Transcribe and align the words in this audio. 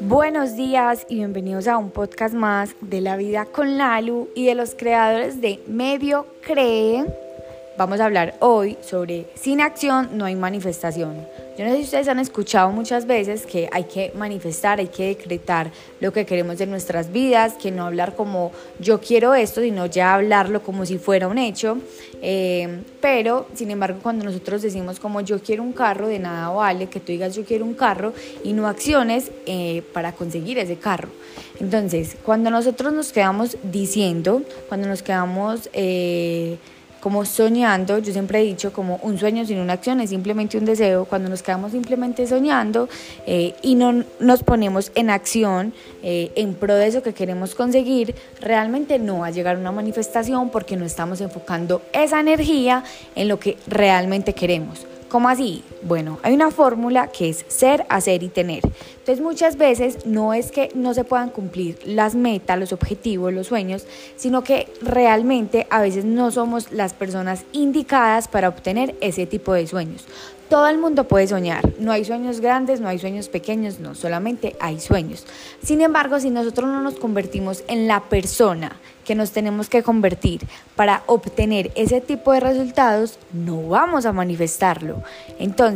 Buenos 0.00 0.56
días 0.56 1.06
y 1.08 1.16
bienvenidos 1.16 1.68
a 1.68 1.78
un 1.78 1.90
podcast 1.90 2.34
más 2.34 2.74
de 2.80 3.00
la 3.00 3.16
vida 3.16 3.46
con 3.46 3.78
Lalu 3.78 4.28
y 4.34 4.46
de 4.46 4.54
los 4.54 4.74
creadores 4.74 5.40
de 5.40 5.60
Medio 5.66 6.26
Cree. 6.40 7.04
Vamos 7.76 8.00
a 8.00 8.06
hablar 8.06 8.34
hoy 8.40 8.76
sobre 8.80 9.26
sin 9.34 9.60
acción 9.60 10.16
no 10.18 10.24
hay 10.24 10.34
manifestación. 10.34 11.26
Yo 11.58 11.64
no 11.64 11.72
sé 11.72 11.78
si 11.78 11.82
ustedes 11.86 12.06
han 12.06 12.20
escuchado 12.20 12.70
muchas 12.70 13.04
veces 13.04 13.44
que 13.44 13.68
hay 13.72 13.82
que 13.84 14.12
manifestar, 14.14 14.78
hay 14.78 14.86
que 14.86 15.08
decretar 15.08 15.72
lo 15.98 16.12
que 16.12 16.24
queremos 16.24 16.56
de 16.58 16.66
nuestras 16.66 17.10
vidas, 17.10 17.54
que 17.54 17.72
no 17.72 17.84
hablar 17.84 18.14
como 18.14 18.52
yo 18.78 19.00
quiero 19.00 19.34
esto, 19.34 19.60
sino 19.60 19.86
ya 19.86 20.14
hablarlo 20.14 20.62
como 20.62 20.86
si 20.86 20.98
fuera 20.98 21.26
un 21.26 21.36
hecho. 21.36 21.78
Eh, 22.22 22.82
pero, 23.00 23.48
sin 23.54 23.72
embargo, 23.72 23.98
cuando 24.00 24.24
nosotros 24.24 24.62
decimos 24.62 25.00
como 25.00 25.20
yo 25.20 25.40
quiero 25.40 25.64
un 25.64 25.72
carro, 25.72 26.06
de 26.06 26.20
nada 26.20 26.50
vale 26.50 26.86
que 26.86 27.00
tú 27.00 27.10
digas 27.10 27.34
yo 27.34 27.44
quiero 27.44 27.64
un 27.64 27.74
carro 27.74 28.12
y 28.44 28.52
no 28.52 28.68
acciones 28.68 29.32
eh, 29.46 29.82
para 29.92 30.12
conseguir 30.12 30.60
ese 30.60 30.76
carro. 30.76 31.08
Entonces, 31.58 32.16
cuando 32.24 32.50
nosotros 32.50 32.92
nos 32.92 33.10
quedamos 33.10 33.56
diciendo, 33.64 34.42
cuando 34.68 34.86
nos 34.86 35.02
quedamos... 35.02 35.68
Eh, 35.72 36.56
como 37.00 37.24
soñando, 37.24 37.98
yo 37.98 38.12
siempre 38.12 38.40
he 38.40 38.44
dicho 38.44 38.72
como 38.72 38.96
un 39.02 39.18
sueño 39.18 39.44
sin 39.44 39.58
una 39.58 39.74
acción 39.74 40.00
es 40.00 40.10
simplemente 40.10 40.58
un 40.58 40.64
deseo, 40.64 41.04
cuando 41.04 41.28
nos 41.28 41.42
quedamos 41.42 41.72
simplemente 41.72 42.26
soñando 42.26 42.88
eh, 43.26 43.54
y 43.62 43.74
no 43.74 44.04
nos 44.20 44.42
ponemos 44.42 44.90
en 44.94 45.10
acción 45.10 45.72
eh, 46.02 46.32
en 46.34 46.54
pro 46.54 46.74
de 46.74 46.86
eso 46.86 47.02
que 47.02 47.14
queremos 47.14 47.54
conseguir, 47.54 48.14
realmente 48.40 48.98
no 48.98 49.20
va 49.20 49.26
a 49.26 49.30
llegar 49.30 49.56
una 49.56 49.72
manifestación 49.72 50.50
porque 50.50 50.76
no 50.76 50.84
estamos 50.84 51.20
enfocando 51.20 51.82
esa 51.92 52.20
energía 52.20 52.84
en 53.14 53.28
lo 53.28 53.38
que 53.38 53.56
realmente 53.66 54.34
queremos. 54.34 54.86
¿Cómo 55.08 55.28
así? 55.28 55.64
Bueno, 55.82 56.18
hay 56.22 56.34
una 56.34 56.50
fórmula 56.50 57.08
que 57.08 57.28
es 57.28 57.44
ser, 57.48 57.86
hacer 57.88 58.22
y 58.22 58.28
tener. 58.28 58.62
Entonces 58.98 59.20
muchas 59.20 59.56
veces 59.56 60.06
no 60.06 60.34
es 60.34 60.50
que 60.50 60.70
no 60.74 60.92
se 60.92 61.04
puedan 61.04 61.30
cumplir 61.30 61.78
las 61.84 62.14
metas, 62.14 62.58
los 62.58 62.72
objetivos, 62.72 63.32
los 63.32 63.46
sueños, 63.46 63.86
sino 64.16 64.42
que 64.42 64.68
realmente 64.82 65.66
a 65.70 65.80
veces 65.80 66.04
no 66.04 66.30
somos 66.30 66.72
las 66.72 66.94
personas 66.94 67.44
indicadas 67.52 68.28
para 68.28 68.48
obtener 68.48 68.96
ese 69.00 69.26
tipo 69.26 69.52
de 69.52 69.66
sueños. 69.66 70.04
Todo 70.48 70.66
el 70.68 70.78
mundo 70.78 71.04
puede 71.04 71.26
soñar, 71.26 71.74
no 71.78 71.92
hay 71.92 72.06
sueños 72.06 72.40
grandes, 72.40 72.80
no 72.80 72.88
hay 72.88 72.98
sueños 72.98 73.28
pequeños, 73.28 73.80
no, 73.80 73.94
solamente 73.94 74.56
hay 74.60 74.80
sueños. 74.80 75.26
Sin 75.62 75.82
embargo, 75.82 76.18
si 76.20 76.30
nosotros 76.30 76.66
no 76.66 76.80
nos 76.80 76.94
convertimos 76.94 77.62
en 77.68 77.86
la 77.86 78.04
persona 78.04 78.80
que 79.04 79.14
nos 79.14 79.30
tenemos 79.30 79.68
que 79.68 79.82
convertir 79.82 80.46
para 80.74 81.02
obtener 81.06 81.70
ese 81.74 82.00
tipo 82.00 82.32
de 82.32 82.40
resultados, 82.40 83.18
no 83.32 83.68
vamos 83.68 84.06
a 84.06 84.12
manifestarlo. 84.12 85.02
Entonces, 85.38 85.67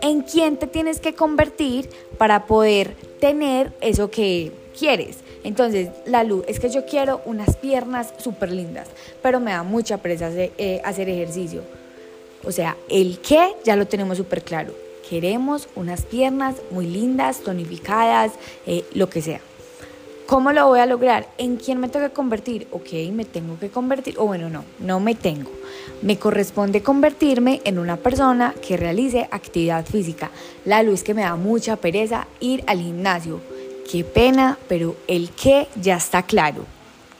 ¿en 0.00 0.22
quién 0.22 0.56
te 0.56 0.66
tienes 0.66 1.00
que 1.00 1.14
convertir 1.14 1.88
para 2.18 2.46
poder 2.46 2.94
tener 3.20 3.72
eso 3.80 4.10
que 4.10 4.52
quieres? 4.78 5.18
Entonces, 5.44 5.90
la 6.06 6.22
luz 6.22 6.44
es 6.46 6.60
que 6.60 6.70
yo 6.70 6.86
quiero 6.86 7.20
unas 7.24 7.56
piernas 7.56 8.14
súper 8.18 8.52
lindas, 8.52 8.88
pero 9.22 9.40
me 9.40 9.50
da 9.50 9.62
mucha 9.62 9.98
presa 9.98 10.30
eh, 10.32 10.80
hacer 10.84 11.08
ejercicio 11.08 11.62
o 12.44 12.52
sea, 12.52 12.76
el 12.88 13.18
qué 13.18 13.54
ya 13.64 13.76
lo 13.76 13.86
tenemos 13.86 14.18
súper 14.18 14.42
claro. 14.42 14.74
Queremos 15.08 15.68
unas 15.74 16.02
piernas 16.02 16.56
muy 16.70 16.86
lindas, 16.86 17.40
tonificadas, 17.40 18.32
eh, 18.66 18.84
lo 18.94 19.08
que 19.08 19.22
sea. 19.22 19.40
¿Cómo 20.26 20.52
lo 20.52 20.66
voy 20.66 20.80
a 20.80 20.86
lograr? 20.86 21.28
¿En 21.36 21.56
quién 21.56 21.78
me 21.78 21.88
tengo 21.88 22.06
que 22.06 22.14
convertir? 22.14 22.68
Ok, 22.70 22.92
me 23.12 23.24
tengo 23.24 23.58
que 23.58 23.70
convertir, 23.70 24.18
o 24.18 24.26
bueno, 24.26 24.48
no, 24.48 24.64
no 24.78 25.00
me 25.00 25.14
tengo. 25.14 25.50
Me 26.00 26.18
corresponde 26.18 26.82
convertirme 26.82 27.60
en 27.64 27.78
una 27.78 27.96
persona 27.96 28.54
que 28.66 28.76
realice 28.76 29.28
actividad 29.30 29.84
física. 29.84 30.30
La 30.64 30.82
luz 30.82 31.02
que 31.02 31.14
me 31.14 31.22
da 31.22 31.36
mucha 31.36 31.76
pereza 31.76 32.26
ir 32.40 32.64
al 32.66 32.80
gimnasio. 32.80 33.40
Qué 33.90 34.04
pena, 34.04 34.58
pero 34.68 34.96
el 35.06 35.30
qué 35.30 35.68
ya 35.76 35.96
está 35.96 36.22
claro 36.22 36.64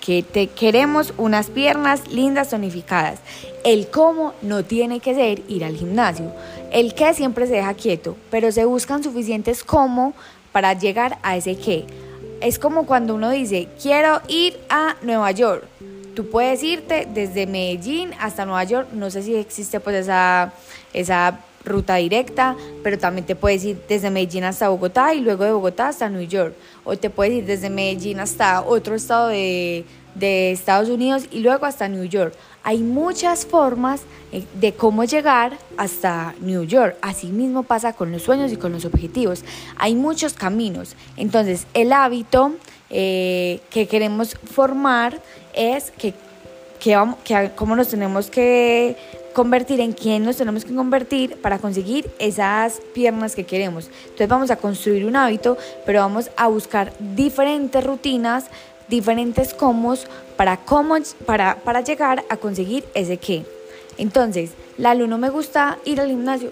que 0.03 0.25
te 0.25 0.49
queremos 0.49 1.15
unas 1.16 1.49
piernas 1.49 2.09
lindas 2.10 2.50
tonificadas. 2.50 3.21
El 3.65 3.87
cómo 3.87 4.34
no 4.43 4.65
tiene 4.65 4.99
que 4.99 5.15
ser 5.15 5.43
ir 5.49 5.65
al 5.65 5.76
gimnasio. 5.76 6.32
El 6.72 6.94
qué 6.94 7.15
siempre 7.15 7.47
se 7.47 7.55
deja 7.55 7.75
quieto, 7.75 8.16
pero 8.31 8.50
se 8.50 8.65
buscan 8.65 9.05
suficientes 9.05 9.62
cómo 9.62 10.12
para 10.50 10.75
llegar 10.75 11.19
a 11.22 11.37
ese 11.37 11.56
qué. 11.56 11.87
Es 12.42 12.58
como 12.58 12.86
cuando 12.86 13.14
uno 13.14 13.30
dice, 13.30 13.69
quiero 13.80 14.20
ir 14.26 14.58
a 14.69 14.97
Nueva 15.03 15.30
York. 15.30 15.64
Tú 16.16 16.28
puedes 16.28 16.60
irte 16.64 17.06
desde 17.08 17.47
Medellín 17.47 18.10
hasta 18.19 18.44
Nueva 18.44 18.64
York. 18.64 18.88
No 18.92 19.10
sé 19.10 19.22
si 19.22 19.36
existe 19.36 19.78
pues 19.78 19.94
esa, 19.94 20.52
esa 20.92 21.38
ruta 21.64 21.94
directa, 21.94 22.56
pero 22.82 22.98
también 22.98 23.26
te 23.26 23.36
puedes 23.36 23.64
ir 23.64 23.81
desde 23.88 24.10
Medellín 24.10 24.42
hasta 24.42 24.69
Bogotá 24.69 25.14
y 25.14 25.20
luego 25.20 25.44
de 25.44 25.52
Bogotá 25.52 25.88
hasta 25.88 26.08
New 26.08 26.26
York. 26.26 26.54
O 26.82 26.97
te 26.97 27.10
puedes 27.10 27.34
ir 27.34 27.47
desde 27.47 27.70
Medellín 27.70 28.19
hasta 28.19 28.62
otro 28.62 28.97
estado 28.97 29.28
de, 29.28 29.84
de 30.15 30.53
Estados 30.53 30.89
Unidos 30.89 31.25
y 31.31 31.41
luego 31.41 31.67
hasta 31.67 31.89
New 31.89 32.05
York. 32.05 32.34
Hay 32.65 32.78
muchas 32.78 33.45
formas 33.45 34.03
eh, 34.31 34.45
de 34.61 34.73
cómo 34.73 35.05
llegar 35.05 35.59
hasta 35.77 36.34
New 36.41 36.65
York. 36.65 36.97
Así 37.03 37.28
mismo 37.28 37.62
pasa 37.62 37.93
con 37.93 38.12
los 38.12 38.23
sueños 38.23 38.53
y 38.53 38.56
con 38.56 38.73
los 38.73 38.84
objetivos. 38.84 39.45
Hay 39.77 39.95
muchos 39.95 40.34
caminos. 40.34 40.95
Entonces, 41.17 41.67
el 41.75 41.93
hábito 41.93 42.53
eh, 42.91 43.61
que 43.71 43.89
queremos 43.89 44.37
formar 44.53 45.21
es 45.55 45.91
que, 45.91 46.15
que, 46.79 46.94
vamos, 46.94 47.17
que 47.25 47.50
cómo 47.56 47.75
nos 47.75 47.89
tenemos 47.89 48.31
que 48.31 48.97
convertir, 49.33 49.81
en 49.81 49.93
quién 49.93 50.25
nos 50.25 50.37
tenemos 50.37 50.65
que 50.65 50.75
convertir 50.75 51.37
para 51.41 51.59
conseguir 51.59 52.11
esas 52.19 52.81
piernas 52.94 53.34
que 53.34 53.44
queremos. 53.44 53.89
Entonces 54.05 54.29
vamos 54.29 54.50
a 54.50 54.56
construir 54.56 55.05
un 55.06 55.17
hábito, 55.17 55.56
pero 55.87 56.00
vamos 56.00 56.31
a 56.37 56.49
buscar 56.49 56.93
diferentes 56.99 57.83
rutinas, 57.84 58.47
diferentes 58.88 59.54
cómo 59.54 59.94
para, 60.37 60.56
cómo, 60.59 60.97
para, 61.26 61.56
para 61.56 61.81
llegar 61.81 62.25
a 62.28 62.37
conseguir 62.37 62.84
ese 62.94 63.16
qué. 63.16 63.44
Entonces, 63.98 64.50
la 64.78 64.91
alumno 64.91 65.19
me 65.19 65.31
gusta 65.31 65.78
ir 65.84 66.00
al 66.00 66.09
gimnasio, 66.09 66.50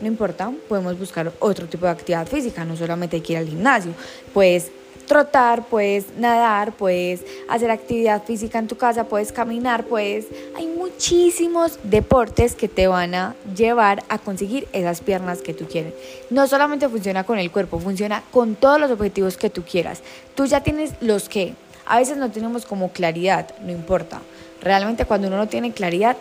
no 0.00 0.06
importa, 0.06 0.50
podemos 0.68 0.98
buscar 0.98 1.32
otro 1.38 1.66
tipo 1.66 1.86
de 1.86 1.92
actividad 1.92 2.26
física, 2.26 2.64
no 2.64 2.76
solamente 2.76 3.16
hay 3.16 3.22
que 3.22 3.34
ir 3.34 3.38
al 3.38 3.48
gimnasio, 3.48 3.92
pues 4.32 4.70
trotar, 5.10 5.64
puedes 5.64 6.16
nadar, 6.18 6.70
puedes 6.70 7.24
hacer 7.48 7.68
actividad 7.72 8.22
física 8.22 8.60
en 8.60 8.68
tu 8.68 8.76
casa, 8.76 9.08
puedes 9.08 9.32
caminar, 9.32 9.82
puedes... 9.82 10.26
Hay 10.56 10.68
muchísimos 10.68 11.80
deportes 11.82 12.54
que 12.54 12.68
te 12.68 12.86
van 12.86 13.16
a 13.16 13.34
llevar 13.56 14.04
a 14.08 14.18
conseguir 14.18 14.68
esas 14.72 15.00
piernas 15.00 15.42
que 15.42 15.52
tú 15.52 15.66
quieres. 15.66 15.94
No 16.30 16.46
solamente 16.46 16.88
funciona 16.88 17.24
con 17.24 17.40
el 17.40 17.50
cuerpo, 17.50 17.80
funciona 17.80 18.22
con 18.30 18.54
todos 18.54 18.80
los 18.80 18.88
objetivos 18.92 19.36
que 19.36 19.50
tú 19.50 19.64
quieras. 19.64 20.00
Tú 20.36 20.46
ya 20.46 20.62
tienes 20.62 20.92
los 21.00 21.28
que. 21.28 21.54
A 21.90 21.98
veces 21.98 22.16
no 22.18 22.30
tenemos 22.30 22.66
como 22.66 22.92
claridad, 22.92 23.48
no 23.64 23.72
importa. 23.72 24.20
Realmente 24.62 25.06
cuando 25.06 25.26
uno 25.26 25.38
no 25.38 25.48
tiene 25.48 25.72
claridad, 25.72 26.16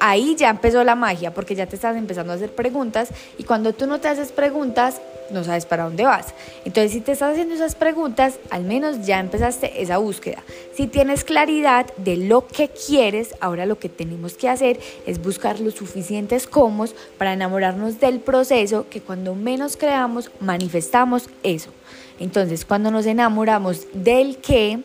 ahí 0.00 0.34
ya 0.34 0.50
empezó 0.50 0.82
la 0.82 0.96
magia, 0.96 1.32
porque 1.32 1.54
ya 1.54 1.66
te 1.66 1.76
estás 1.76 1.96
empezando 1.96 2.32
a 2.32 2.34
hacer 2.36 2.52
preguntas 2.52 3.08
y 3.38 3.44
cuando 3.44 3.72
tú 3.72 3.86
no 3.86 4.00
te 4.00 4.08
haces 4.08 4.32
preguntas, 4.32 5.00
no 5.30 5.44
sabes 5.44 5.64
para 5.64 5.84
dónde 5.84 6.02
vas. 6.02 6.34
Entonces, 6.64 6.90
si 6.90 7.00
te 7.00 7.12
estás 7.12 7.34
haciendo 7.34 7.54
esas 7.54 7.76
preguntas, 7.76 8.40
al 8.50 8.64
menos 8.64 9.06
ya 9.06 9.20
empezaste 9.20 9.80
esa 9.80 9.98
búsqueda. 9.98 10.42
Si 10.74 10.88
tienes 10.88 11.22
claridad 11.22 11.86
de 11.98 12.16
lo 12.16 12.48
que 12.48 12.68
quieres, 12.68 13.36
ahora 13.38 13.64
lo 13.64 13.78
que 13.78 13.88
tenemos 13.88 14.34
que 14.34 14.48
hacer 14.48 14.80
es 15.06 15.22
buscar 15.22 15.60
los 15.60 15.74
suficientes 15.74 16.48
cómo 16.48 16.86
para 17.16 17.32
enamorarnos 17.32 18.00
del 18.00 18.18
proceso, 18.18 18.86
que 18.90 19.00
cuando 19.00 19.36
menos 19.36 19.76
creamos, 19.76 20.32
manifestamos 20.40 21.30
eso. 21.44 21.70
Entonces, 22.18 22.64
cuando 22.64 22.90
nos 22.90 23.06
enamoramos 23.06 23.86
del 23.94 24.38
qué, 24.38 24.82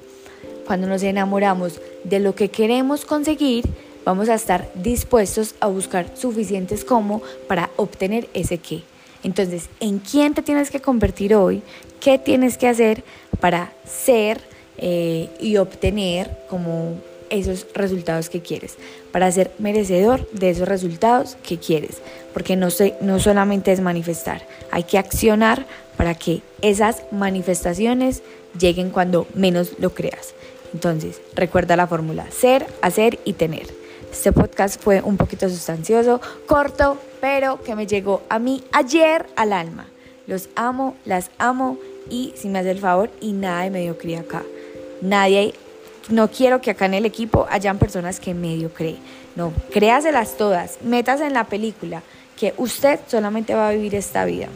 cuando 0.68 0.86
nos 0.86 1.02
enamoramos 1.02 1.80
de 2.04 2.20
lo 2.20 2.36
que 2.36 2.50
queremos 2.50 3.06
conseguir, 3.06 3.66
vamos 4.06 4.30
a 4.30 4.36
estar 4.36 4.70
dispuestos 4.76 5.56
a 5.60 5.68
buscar 5.68 6.12
suficientes 6.16 6.86
como 6.86 7.22
para 7.48 7.72
obtener 7.78 8.28
ese 8.34 8.58
qué. 8.58 8.84
Entonces, 9.24 9.70
¿en 9.80 10.00
quién 10.00 10.34
te 10.34 10.42
tienes 10.42 10.70
que 10.70 10.80
convertir 10.80 11.34
hoy? 11.34 11.64
¿Qué 12.00 12.20
tienes 12.20 12.58
que 12.58 12.68
hacer 12.68 13.04
para 13.40 13.74
ser 13.86 14.40
eh, 14.78 15.30
y 15.40 15.58
obtener 15.58 16.30
como 16.50 16.96
esos 17.30 17.66
resultados 17.74 18.30
que 18.30 18.42
quieres? 18.42 18.78
Para 19.12 19.32
ser 19.32 19.52
merecedor 19.58 20.30
de 20.32 20.52
esos 20.52 20.68
resultados 20.68 21.38
que 21.42 21.58
quieres. 21.58 21.98
Porque 22.34 22.56
no, 22.56 22.68
no 23.02 23.20
solamente 23.20 23.72
es 23.72 23.82
manifestar, 23.82 24.46
hay 24.72 24.84
que 24.84 24.98
accionar 24.98 25.66
para 25.98 26.14
que 26.14 26.42
esas 26.62 27.02
manifestaciones 27.12 28.22
lleguen 28.58 28.92
cuando 28.92 29.28
menos 29.34 29.72
lo 29.80 29.94
creas. 29.94 30.34
Entonces, 30.74 31.22
recuerda 31.36 31.76
la 31.76 31.88
fórmula, 31.88 32.30
ser, 32.32 32.66
hacer 32.82 33.20
y 33.26 33.34
tener. 33.34 33.68
Este 34.12 34.32
podcast 34.32 34.82
fue 34.82 35.02
un 35.02 35.18
poquito 35.18 35.50
sustancioso, 35.50 36.22
corto, 36.46 36.98
pero 37.20 37.62
que 37.64 37.76
me 37.76 37.88
llegó 37.88 38.22
a 38.30 38.40
mí 38.40 38.64
ayer 38.72 39.28
al 39.36 39.54
alma. 39.54 39.88
Los 40.28 40.50
amo, 40.56 40.96
las 41.06 41.30
amo 41.38 41.78
y 42.10 42.34
si 42.36 42.50
me 42.50 42.60
hace 42.60 42.72
el 42.72 42.80
favor 42.80 43.10
y 43.22 43.34
nada 43.34 43.64
de 43.64 43.70
mediocridad 43.70 44.22
acá. 44.22 44.44
Nadie, 45.02 45.54
no 46.10 46.30
quiero 46.30 46.62
que 46.62 46.72
acá 46.72 46.86
en 46.86 46.96
el 46.96 47.06
equipo 47.06 47.48
hayan 47.50 47.78
personas 47.78 48.20
que 48.20 48.34
medio 48.34 48.74
creen. 48.74 48.98
No, 49.36 49.54
créaselas 49.72 50.38
todas, 50.38 50.82
metas 50.82 51.22
en 51.22 51.34
la 51.34 51.46
película. 51.46 52.02
que 52.38 52.54
usted 52.58 53.00
solamente 53.08 53.56
va 53.56 53.70
a 53.70 53.72
vivir 53.72 53.96
esta 53.96 54.24
vida. 54.24 54.48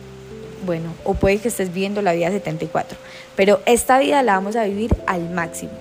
Bueno, 0.68 0.94
o 1.04 1.16
puede 1.16 1.40
que 1.40 1.48
estés 1.48 1.74
viviendo 1.74 2.04
la 2.04 2.14
vida 2.14 2.30
74, 2.30 2.96
pero 3.36 3.60
esta 3.66 3.98
vida 3.98 4.22
la 4.22 4.36
vamos 4.36 4.56
a 4.56 4.66
vivir 4.66 4.96
al 5.08 5.32
máximo. 5.32 5.72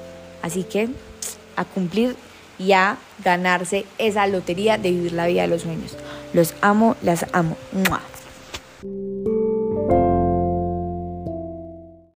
Así 0.43 0.65
que 0.65 0.89
a 1.57 1.65
cumplir 1.65 2.17
y 2.59 2.73
a 2.73 2.99
ganarse 3.25 3.87
esa 3.99 4.27
lotería 4.27 4.79
de 4.79 4.91
vivir 4.91 5.13
la 5.13 5.27
vida 5.27 5.43
de 5.43 5.49
los 5.49 5.63
sueños. 5.63 5.97
Los 6.33 6.55
amo, 6.61 6.97
las 7.03 7.27
amo. 7.33 7.57